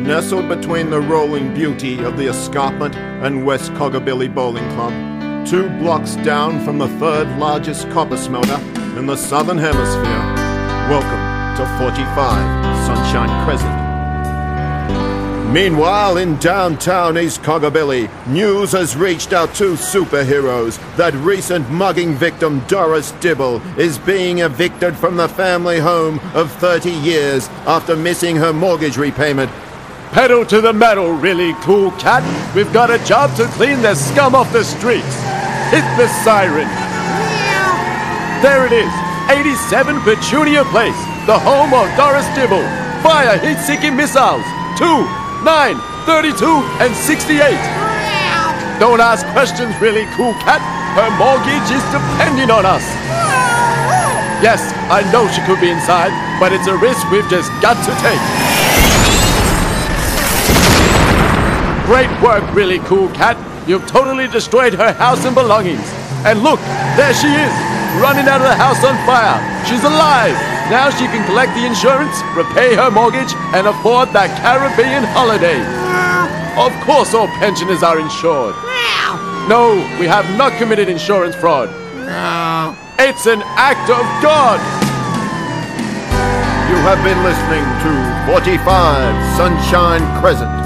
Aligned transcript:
nestled 0.00 0.48
between 0.48 0.90
the 0.90 1.00
rolling 1.00 1.52
beauty 1.54 2.02
of 2.04 2.16
the 2.16 2.28
escarpment 2.28 2.94
and 2.96 3.44
West 3.44 3.72
Coggabilly 3.72 4.32
Bowling 4.32 4.68
Club, 4.70 4.92
two 5.46 5.68
blocks 5.78 6.16
down 6.16 6.64
from 6.64 6.78
the 6.78 6.88
third 6.98 7.28
largest 7.38 7.88
copper 7.90 8.16
smelter 8.16 8.60
in 8.98 9.06
the 9.06 9.16
southern 9.16 9.58
hemisphere. 9.58 10.22
Welcome 10.88 11.56
to 11.56 11.78
45 11.78 12.86
Sunshine 12.86 13.44
Crescent. 13.46 13.86
Meanwhile, 15.52 16.18
in 16.18 16.36
downtown 16.36 17.16
East 17.16 17.42
Coggabilly, 17.42 18.10
news 18.26 18.72
has 18.72 18.96
reached 18.96 19.32
our 19.32 19.46
two 19.48 19.74
superheroes 19.74 20.76
that 20.96 21.14
recent 21.14 21.70
mugging 21.70 22.14
victim 22.14 22.60
Doris 22.66 23.12
Dibble 23.20 23.62
is 23.78 23.96
being 23.96 24.40
evicted 24.40 24.96
from 24.96 25.16
the 25.16 25.28
family 25.28 25.78
home 25.78 26.18
of 26.34 26.52
30 26.52 26.90
years 26.90 27.48
after 27.66 27.96
missing 27.96 28.36
her 28.36 28.52
mortgage 28.52 28.98
repayment. 28.98 29.50
Pedal 30.12 30.46
to 30.46 30.60
the 30.60 30.72
metal, 30.72 31.12
really 31.12 31.52
cool 31.60 31.90
cat. 31.92 32.24
We've 32.54 32.72
got 32.72 32.90
a 32.90 32.98
job 33.04 33.36
to 33.36 33.44
clean 33.58 33.82
the 33.82 33.94
scum 33.94 34.34
off 34.34 34.52
the 34.52 34.64
streets. 34.64 35.16
Hit 35.70 35.84
the 35.98 36.08
siren. 36.24 36.68
There 38.40 38.64
it 38.66 38.72
is, 38.72 38.92
87 39.28 40.00
Petunia 40.02 40.64
Place, 40.70 40.96
the 41.26 41.38
home 41.38 41.74
of 41.74 41.88
Doris 41.96 42.26
Dibble. 42.34 42.64
Fire 43.02 43.38
heat-seeking 43.38 43.96
missiles. 43.96 44.44
Two, 44.78 45.04
9, 45.44 45.76
32, 46.06 46.44
and 46.80 46.94
68. 46.94 47.40
Don't 48.78 49.00
ask 49.00 49.26
questions, 49.32 49.74
really 49.80 50.04
cool 50.16 50.32
cat. 50.44 50.60
Her 50.96 51.10
mortgage 51.16 51.68
is 51.72 51.84
depending 51.92 52.50
on 52.50 52.64
us. 52.64 52.84
Yes, 54.44 54.60
I 54.92 55.00
know 55.12 55.28
she 55.28 55.40
could 55.44 55.60
be 55.60 55.70
inside, 55.70 56.12
but 56.38 56.52
it's 56.52 56.68
a 56.68 56.76
risk 56.76 57.10
we've 57.10 57.28
just 57.28 57.50
got 57.60 57.76
to 57.84 57.92
take. 58.04 58.65
Great 61.86 62.10
work, 62.20 62.42
really 62.52 62.80
cool 62.80 63.08
cat. 63.14 63.38
You've 63.68 63.86
totally 63.86 64.26
destroyed 64.26 64.74
her 64.74 64.92
house 64.92 65.24
and 65.24 65.34
belongings. 65.34 65.86
And 66.26 66.42
look, 66.42 66.58
there 66.98 67.14
she 67.14 67.30
is, 67.30 67.54
running 68.02 68.26
out 68.26 68.42
of 68.42 68.50
the 68.50 68.58
house 68.58 68.82
on 68.82 68.98
fire. 69.06 69.38
She's 69.64 69.84
alive. 69.86 70.34
Now 70.66 70.90
she 70.90 71.06
can 71.06 71.24
collect 71.30 71.54
the 71.54 71.64
insurance, 71.64 72.18
repay 72.34 72.74
her 72.74 72.90
mortgage, 72.90 73.30
and 73.54 73.68
afford 73.70 74.10
that 74.18 74.34
Caribbean 74.42 75.06
holiday. 75.14 75.62
Of 76.58 76.74
course, 76.82 77.14
all 77.14 77.28
pensioners 77.38 77.84
are 77.84 78.00
insured. 78.00 78.56
No, 79.46 79.78
we 80.02 80.10
have 80.10 80.26
not 80.36 80.58
committed 80.58 80.88
insurance 80.88 81.36
fraud. 81.36 81.70
It's 82.98 83.26
an 83.26 83.42
act 83.54 83.86
of 83.94 84.02
God. 84.18 84.58
You 86.66 86.74
have 86.82 86.98
been 87.06 87.22
listening 87.22 87.62
to 87.86 87.90
45 88.26 88.58
Sunshine 89.38 90.02
Crescent. 90.20 90.65